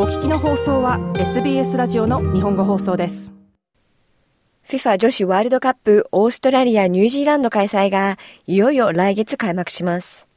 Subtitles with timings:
[0.00, 3.34] お聞きの放送は SBS ラジオの日本語放送です
[4.64, 8.16] FIFA 女子ワールドカップオーストラリア・ニュージーランド開催が
[8.46, 10.28] いよいよ来月開幕します。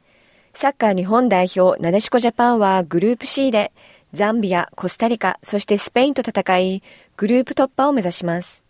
[0.55, 3.71] サッカー日本代表なでしこジャパンはグループ C で
[4.13, 6.81] ザンビア、コスタリカ、そしてスペインと戦い
[7.15, 8.63] グループ突破を目指します。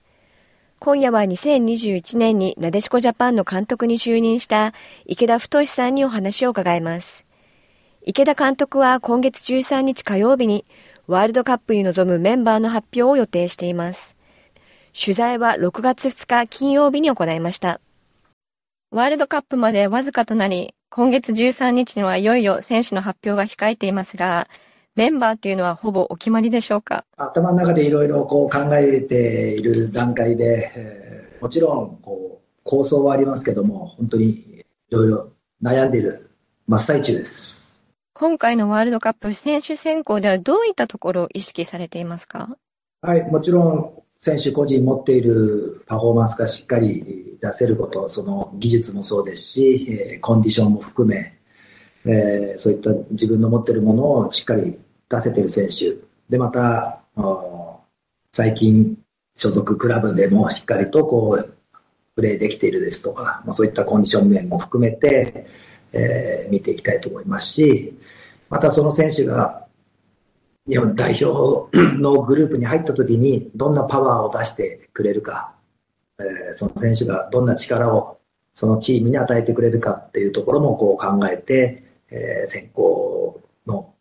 [0.79, 4.73] 今夜は2021年になでしこジャパンの監督に就任した
[5.05, 7.30] 池田太さんにお話を伺います。
[8.03, 10.65] 池田監督は今月13日火曜日に
[11.05, 14.15] ワールドカップに臨むメンバーの発表を予定しています。
[14.99, 17.79] 取材は6月2日金曜日に行いました。
[18.89, 24.47] ワールドカップまでわずかとなり、今月13日にはいよいよ選手の発表が控えていますが、
[24.95, 27.05] メンバーっていうのはほぼお決まりでしょうか？
[27.17, 36.31] 頭の中でいろいろこう考えている段階で、えー、もちろんこう構想はありますけども、本当にいろいろ悩んでいる
[36.67, 37.60] 真っ最中です。
[38.21, 42.55] 今回のワールドカップ選手選考ではどういったところを意識されていますか？
[43.01, 51.33] はい、もちろん選手個人持っているパフォーマンスがしっかり出せること、その技術もそうですし、コンディションも含め、
[52.05, 54.77] えー、そういった自分の持っているものをしっかり
[55.09, 55.95] 出せている選手。
[56.29, 57.01] で、また、
[58.31, 58.99] 最近
[59.35, 61.57] 所属クラブでもしっかりとこう、
[62.15, 65.47] プレーできているですとか、まあ、そういったコンディション面も含めて、
[65.93, 67.97] えー、見ていきたいと思いますし、
[68.49, 69.65] またその選手が
[70.67, 75.53] 日本代表のグループに入った時にどんなパワーを出してくれるか、
[76.19, 78.19] えー、その選手がどんな力を
[78.53, 83.93] そのチームに与えてくれるかっていうところもこう考えて、えー、選考の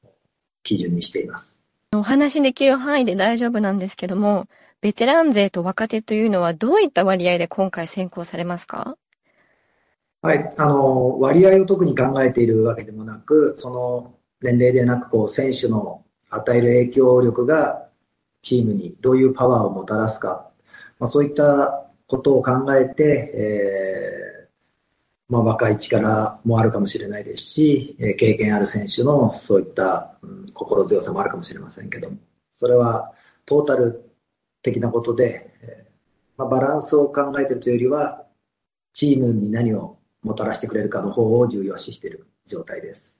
[0.63, 1.61] 基準にしています。
[1.95, 4.47] お話できる範囲で大丈夫なんですけども、
[4.81, 8.97] ベテラン勢と若手というのはどういった割合で今回選考されますか？
[10.23, 17.89] はい、あの、割合を特に考えているわけでもなく、その年齢でなく、こう、選手の与える影響力が
[18.43, 20.51] チームにどういうパワーをもたらすか、
[20.99, 32.19] まあ、そういったことを考えて、えー、まあ、若い力もあるかもしれないですし、経験ある選手のそういった、うん、心強さもあるかもしれませんけども、
[32.53, 33.11] それは
[33.47, 34.11] トータル
[34.61, 35.51] 的なことで、
[36.37, 38.27] まあ、バランスを考えているというよりは、
[38.93, 43.19] チームに何をもたらしてくれるかの方を重要視している状態です。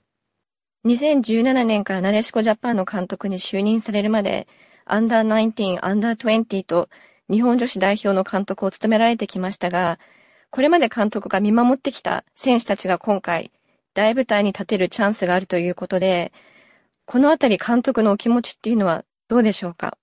[0.85, 4.47] 2017年からなでしこジャパンの監督に就任されるまで、
[4.85, 6.89] アンダー19、アンダー20と
[7.29, 9.99] 日本女子代表の監督を務められてきましたが、
[10.49, 13.51] これまで監督が見守ってきた選手たちが今回、
[13.93, 16.33] 大舞台に立てるチャンスがあるということで、
[17.05, 19.97] このあたり監督のお気持ちっていうのはどうでしょうか？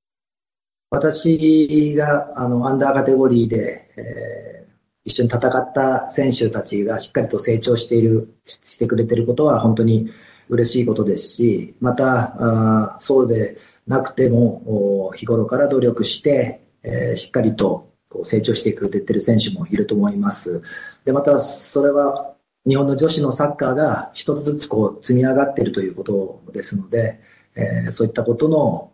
[0.90, 4.77] 私があのアンダーカテゴリーで、えー
[5.08, 10.10] 一緒に戦った選手たちがしっかりと成長している、してくれていることは本当に
[10.50, 17.90] 嬉しいことですし、また、あそうでなくても、日頃から努力して、えー、しっかりと
[18.22, 20.62] 成長してくれている選手もいると思います。
[21.06, 22.34] で、また、それは
[22.66, 27.18] 日本の女子のサッカーが一つずつこう積み上がっているということですので、
[27.56, 28.92] えー、そういったことの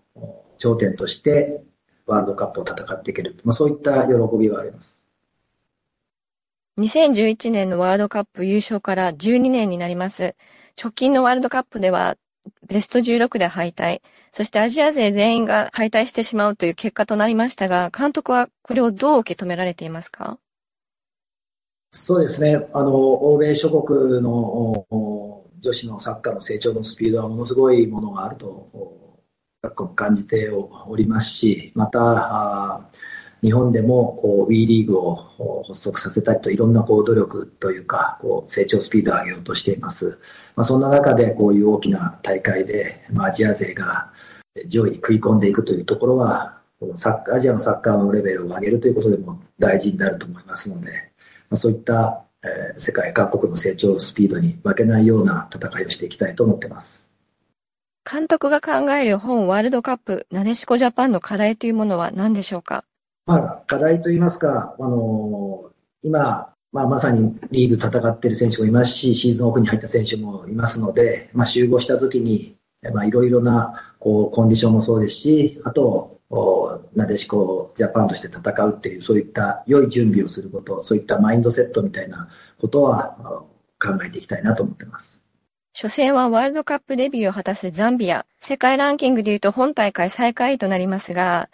[0.58, 1.64] 頂点として
[2.06, 4.93] ワールドカップを戦っていける、まあ、そういった喜びがあります。
[6.78, 10.34] 2011年のワールドカップ優勝から12年になります。
[10.80, 12.16] 直近のワールドカップでは
[12.66, 14.00] ベスト16で敗退、
[14.32, 20.38] そしてアジア勢全員が敗退してしまうという結果となりましたが、監督はこれをどう受け止められていますか？
[21.92, 22.66] そうですね。
[22.72, 24.84] あの、欧米諸国の
[25.60, 28.68] 女子のサッカーの成長のスピードはものすごいものがあると、
[29.94, 32.90] 感じておりますし、また、
[33.44, 40.18] 日本でもこう WE リーグを発足させたいといろんなこう努力というかこう成長スピードを上げようとしています。
[40.56, 44.10] まあ、そんな中でこういう大きな大会で、まあ、アジア勢が
[44.66, 50.90] 上位に食い込んでいくというところはこのサッアジアのサッカーのレベルを上げるということでも大事になると思いますので、
[51.50, 52.24] まあ、そういった、
[52.78, 57.06] 世界各国の成長スピードに負けないような戦いをしていきたいと思ってます。
[58.10, 62.84] 監督が考える本ワールドカップなでしこジャパンの課題というものは何でしょうか？
[63.26, 65.70] まあ、課題といいますか、あの
[66.02, 72.56] 今、まあ、まさにリーグ戦っている選手もいますし、シーズンオフに入った選手もいますので、まあ、集合したときに、
[72.92, 76.20] まあ、いろいろなこうコンディションもそうですし、あと、
[76.94, 82.28] なでしこジャパンとして戦うっていう、そういった良い準備をすること、そういったマインドセットみたいな
[82.60, 83.44] ことは
[83.80, 85.20] 考えていきたいなと思ってます。
[85.76, 88.26] 初戦はワールドカップデビューを果たすザンビア。
[88.40, 91.48] 世界ランキングでいうと本大会最下位となりますが、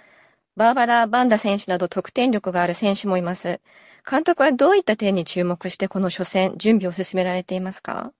[0.56, 3.60] バーバラ・バンダ選手など得点力がある選手もいます。
[4.08, 8.12] 監督はどういった点に注目してこの初戦、準備を進められていますか？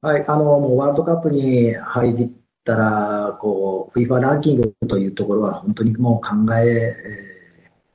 [0.00, 2.30] はい、あの、もうワールドカップに入っ
[2.64, 6.96] たら、こう、FIFA ランキングというところは本当にもう考え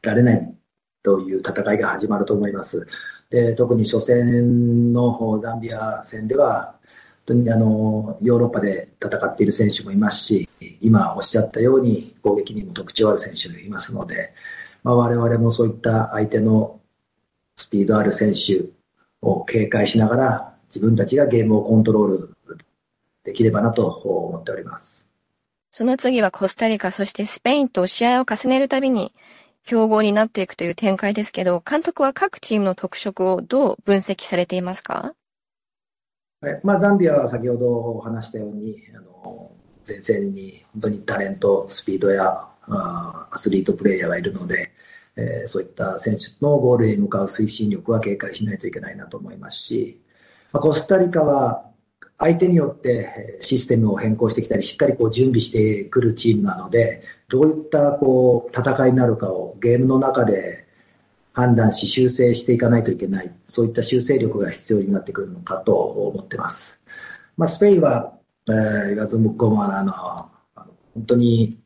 [0.01, 0.55] られない
[1.01, 2.87] という戦いが始まると思います。
[3.29, 6.75] で特に初戦のザンビア戦では、
[7.25, 10.49] 本当にあのヨーロッパで戦っている選手もいますし、
[10.81, 14.33] 今おっしゃったように攻撃にも特徴ある選手がいますので、
[14.83, 16.79] まあ、我々もそういった相手の
[17.55, 18.65] スピードある選手
[19.21, 22.35] を警戒しながら自分たちがゲームをコントロール
[23.23, 25.05] できればなと思っております。
[25.71, 29.13] その次はコスタリカ、そしてスペインと試合を重ねるたびに
[29.63, 35.15] 強豪になっていくという展開ですけど、監督は各チームの特色をどう分析されていますか？
[36.41, 39.51] はいまあ、ザンビアは先ほど話したように、あの
[39.87, 44.71] 前線に本当にタレント、スピードやアスリートプレーヤーがいるので、
[45.15, 50.01] えー、そういった選手のゴールに向かう推進力は警戒しないといけないなと思いますし、
[50.51, 51.69] まあ、コスタリカは
[52.17, 60.65] 相手によってシステムを変更してきたり、しっかりこう準備してくるチームなので、どういったこう戦いになるかをゲームの中で
[61.33, 66.79] 判断し修正していかないといけない、そういった修正力が必要になってくるのかと思ってます。
[67.35, 68.13] まあ、スペインは、
[68.49, 70.29] えー、言わずもごあの、
[70.93, 71.59] 本当に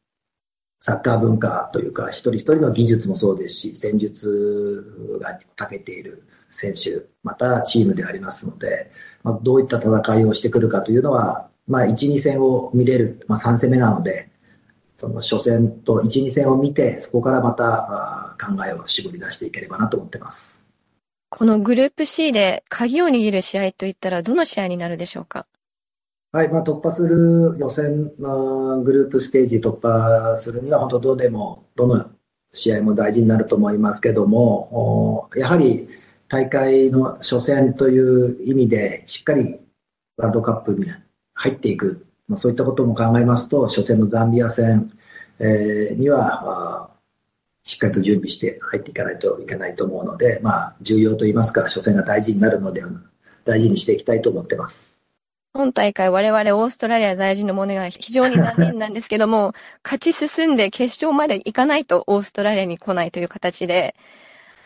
[0.79, 8.91] サッカー文化というか、一人一人の技術もそうですし、戦術がにも長けている選手、またチームでありますので、
[9.23, 14.29] まあ、どういった戦いをしてくるかというのは、まあ、1、2戦を見れる、まあ、3戦目なので、
[14.97, 20.63] その初戦と1、2戦を見て、そこからまた考えを絞り出していければなと思ってます。
[21.29, 25.45] このグループ C で鍵を握る試合といったら、どの試合になるでしょうか？
[26.37, 32.11] はい、まあ、突破する予選のグループステージ突破するには、本当どうでも、どの
[32.53, 35.89] 試合も大事になると思いますけども、やはり
[36.27, 39.59] 大会の初戦という意味で、しっかり
[40.17, 40.85] ワールドカップに
[41.33, 44.91] 入っていく、まあ、そういったことも考えますと、初戦のザンビア戦、
[45.39, 46.91] えー、には、
[47.63, 52.83] しっかりと準備して入っていかないといけないと思うので、まあ、重要と言いますか、初戦が大事になるので、
[53.43, 54.96] 大事にしていきたいと思ってます。
[55.57, 63.95] 今大会我々オーストラリア在住の者が非常に残念なんですけども、 勝ち進んで決勝まで行かないとオーストラリアに来ないという形で、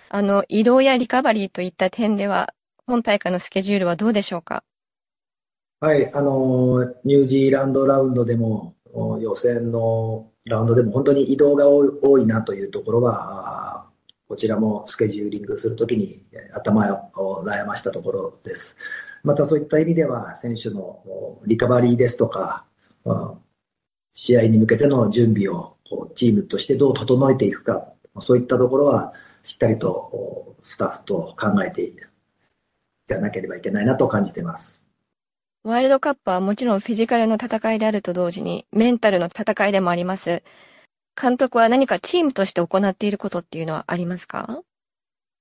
[0.10, 2.54] あの、移動やリカバリーといった点では、
[2.86, 4.66] 本大会のスケジュールはどうでしょうか？
[5.80, 8.76] はい、あの、ニュージーランドラウンドでも、
[9.22, 13.61] 予選のラウンドでも本当に移動が多いなというところは、
[14.32, 16.24] こちらもスケジューリングするときに
[16.54, 18.78] 頭を悩ましたところです。
[19.24, 22.64] またそういった意味では、選手のリカバリーですとか、
[24.14, 25.76] 試合に向けての準備を
[26.16, 27.92] チームとしてどう整えていくか、
[28.22, 29.12] そういったところは
[29.44, 31.94] しっかりとスタッフと考えてい
[33.10, 34.88] かなければいけないなと感じています。
[35.66, 40.42] ワールドカップはもちろんフィジカルの戦いであると同時にメンタルの戦いでもあります。
[41.20, 44.62] 監督は何かチームとして行っていることっていうのはありますか？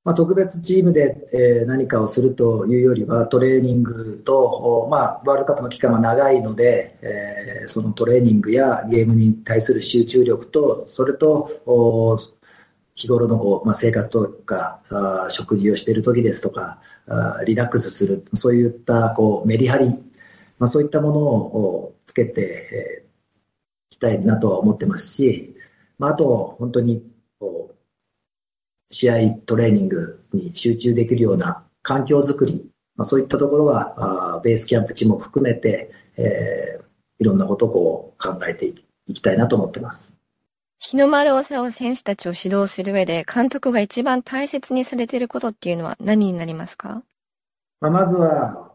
[0.03, 11.51] まあ、特別チームで、えー、何かをするというよりはトレーニングと、まあ、ワールドカップの期間は長いので、えー、そのトレーニングやゲームに対する集中力とそれと
[12.95, 19.91] 日頃のこう、まあ、生活とかあ食事をしている時ですとかあリラックスするそういったこうメリハリ、
[20.59, 25.55] まあ、そういったものをつけてい、えー、きたいなとは思ってますし、
[26.01, 27.05] まあ、あと本当に
[27.39, 27.75] こう
[28.91, 36.85] 試合、トレーニングに集中できるような環境づくり、まあ、そういったところは、あベースキャンプ地も含めて、えー、
[37.19, 38.73] いろんなことをこう考えて
[39.07, 40.15] いきたいなと思ってます。
[40.79, 47.03] 日の丸を背負う選手たちを指導する上で、監督が一番大切にされていることっていうのは何になりますか、
[47.83, 48.70] まあ、まずは、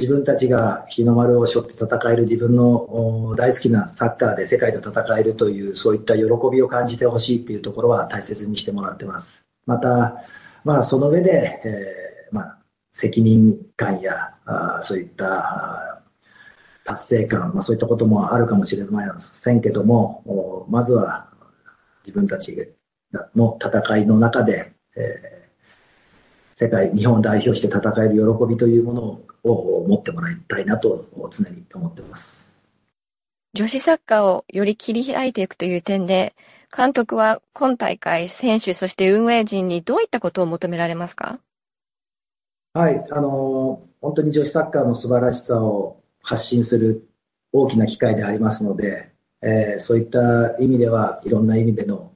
[0.00, 9.44] 自分たちが日の丸を背負って戦える自分の大好きなサッカーで世界と戦えるというそういった喜びを感じてほしいっていうところは大切にしてもらってます。
[9.66, 10.24] また、
[10.64, 12.58] まあ、その上で、えー、まあ、
[12.92, 16.02] 責任感やあそういった
[16.84, 21.28] 達成感、まあ、そういったこともあるかもしれませんけども、まずは
[22.04, 22.56] 自分たち
[23.36, 32.44] の戦いの中で、えー、世界、日本を代表して戦える喜びというものを持ってもらいたいなと常に思っています。
[33.54, 36.34] 女子サッカーをより切り開いていくという点で、
[36.74, 41.40] 監督は今大会、選手、そして運営陣にどういったことを求められますか？
[42.74, 47.08] はい、あの、本当に女子サッカーの素晴らしさを発信する
[47.52, 49.10] 大きな機会でありますので、
[49.42, 52.12] えー、そういった意味では、いろんな意味での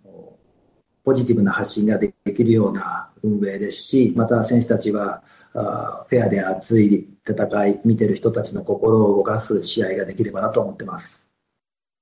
[1.02, 5.24] ポジティブな発信ができるような運営ですし、また選手たちは、
[5.54, 11.24] あフェアで熱い戦い、見てる人たちの心を動かす試合ができればなと思ってます。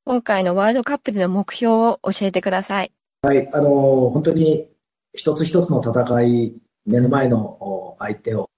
[0.05, 2.93] 今回のワールドカップでの目標を教えてください。
[3.23, 4.69] はい、あの、本当に
[5.15, 6.55] 一つ一つの戦い、
[6.87, 8.51] 目の前の相手を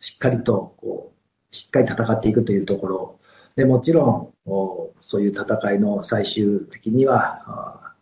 [0.00, 1.12] しっかりとこ
[1.52, 3.18] う、しっかり戦っていくというところ。
[3.56, 7.94] でもちろん、そういう戦いの最終的には、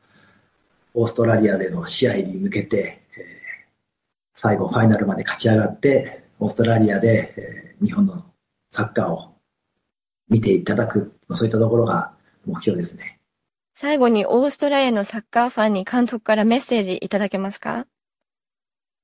[0.93, 3.04] オーストラリアでの試合に向けて、
[4.35, 8.25] 最後ファイナルまで勝ち上がって、オーストラリアで日本の
[8.71, 9.35] サッカーを
[10.29, 12.13] 見ていただく、そういったところが
[12.45, 13.21] 目標ですね。
[13.75, 17.87] 最後にオーストラリアのサッカーファンに監督からメッセージいただけますか？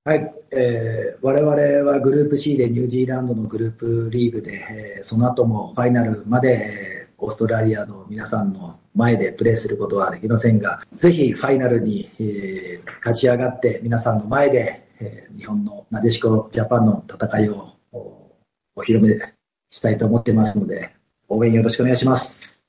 [0.04, 19.34] はい、えー、我々はグループ C でニュージーランドのグループリーグで、えー、その後もファイナルまで、えー、オーストラリアの皆さんの前でプレーすることはできませんが、ぜひファイナルに、えー、勝ち上がって皆さんの前で、えー、日本のなでしこジャパンの戦いをお披露目
[19.70, 20.90] したいと思ってますので、
[21.28, 22.64] 応援よろしくお願いします。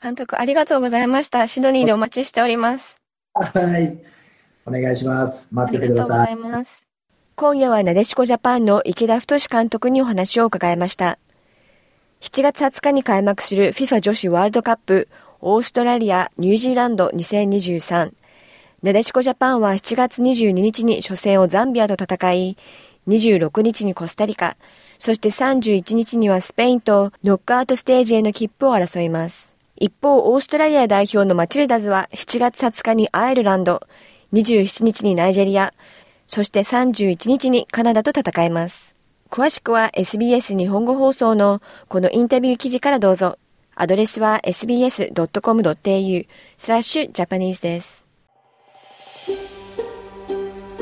[0.00, 1.46] 監督ありがとうございました。
[1.46, 3.00] シドニーでお待ちしております。
[3.34, 3.98] はい。
[4.66, 5.48] お願いします。
[5.50, 6.18] 待っててください。
[6.18, 6.82] ありがとうございます。
[7.36, 11.18] 今夜はなでしこジャパンの池田太監督にお話を伺いました。
[12.20, 15.08] 7月20日に開幕する FIFA 女子ワールドカップ
[15.40, 18.12] オーストラリア、ニュージーランド2023。
[18.82, 22.56] なでしこジャパンは7月22日に初戦をザンビアと戦い、
[23.08, 24.56] 26日にコスタリカ、
[25.00, 29.52] そして31日にはスペインとノックアウトステージへの切符を争います。
[29.74, 33.82] 一方、オーストラリア代表のマチルダズは7月20日にアイルランド、
[34.32, 35.72] 27日にナイジェリア、
[36.28, 38.94] そして31日にカナダと戦います。
[39.28, 43.38] 詳しくは SBS 日本語放送のこのインタビュー記事からどうぞ。
[43.74, 47.97] アドレスは sbs.com.au スラッシュジャパニーズです。